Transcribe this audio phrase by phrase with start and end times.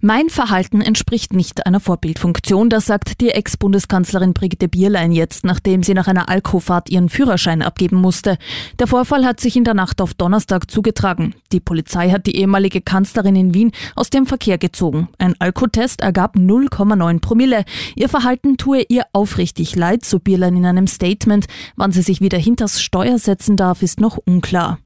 [0.00, 5.92] Mein Verhalten entspricht nicht einer Vorbildfunktion, das sagt die Ex-Bundeskanzlerin Brigitte Bierlein jetzt, nachdem sie
[5.92, 8.38] nach einer Alkofahrt ihren Führerschein abgeben musste.
[8.78, 11.34] Der Vorfall hat sich in der Nacht auf Donnerstag zugetragen.
[11.50, 15.08] Die Polizei hat die ehemalige Kanzlerin in Wien aus dem Verkehr gezogen.
[15.18, 17.64] Ein Alkotest ergab 0,9 Promille.
[17.96, 21.46] Ihr Verhalten tue ihr aufrichtig leid, so Bierlein in einem Statement.
[21.74, 24.78] Wann sie sich wieder hinters Steuer setzen darf, ist noch unklar.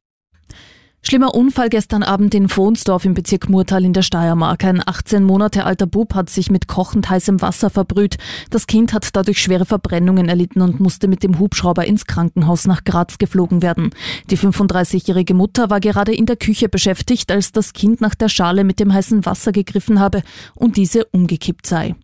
[1.05, 4.63] Schlimmer Unfall gestern Abend in Fohnsdorf im Bezirk Murtal in der Steiermark.
[4.63, 8.15] Ein 18 Monate alter Bub hat sich mit kochend heißem Wasser verbrüht.
[8.51, 12.85] Das Kind hat dadurch schwere Verbrennungen erlitten und musste mit dem Hubschrauber ins Krankenhaus nach
[12.85, 13.89] Graz geflogen werden.
[14.29, 18.63] Die 35-jährige Mutter war gerade in der Küche beschäftigt, als das Kind nach der Schale
[18.63, 20.23] mit dem heißen Wasser gegriffen habe
[20.55, 21.95] und diese umgekippt sei.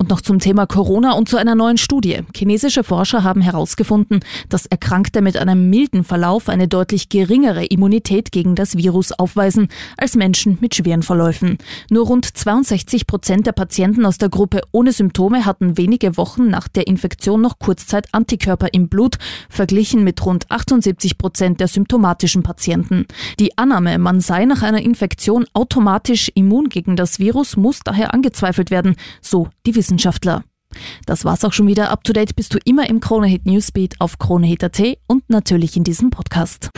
[0.00, 2.20] Und noch zum Thema Corona und zu einer neuen Studie.
[2.34, 8.54] Chinesische Forscher haben herausgefunden, dass Erkrankte mit einem milden Verlauf eine deutlich geringere Immunität gegen
[8.54, 11.58] das Virus aufweisen als Menschen mit schweren Verläufen.
[11.90, 16.68] Nur rund 62 Prozent der Patienten aus der Gruppe ohne Symptome hatten wenige Wochen nach
[16.68, 19.18] der Infektion noch Kurzzeit Antikörper im Blut,
[19.50, 23.04] verglichen mit rund 78 Prozent der symptomatischen Patienten.
[23.38, 28.70] Die Annahme, man sei nach einer Infektion automatisch immun gegen das Virus, muss daher angezweifelt
[28.70, 29.89] werden, so die Wissenschaftler.
[29.90, 30.44] Wissenschaftler.
[31.04, 31.90] Das war's auch schon wieder.
[31.90, 36.10] Up to date bist du immer im Kronehit Newsbeat auf Kronehit.at und natürlich in diesem
[36.10, 36.70] Podcast.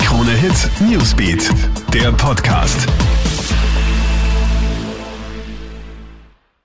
[0.00, 1.48] Kronehit Newsbeat,
[1.94, 2.88] der Podcast.